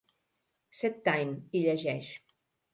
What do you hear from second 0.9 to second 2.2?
time", hi llegeix.